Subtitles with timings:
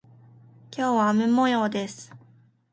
[0.75, 2.11] 今日は雨模様です。